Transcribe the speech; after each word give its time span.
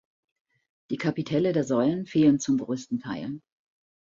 Die 0.89 0.97
Kapitelle 0.97 1.53
der 1.53 1.63
Säulen 1.63 2.07
fehlen 2.07 2.39
zum 2.39 2.57
größten 2.57 2.97
Teil. 3.01 3.39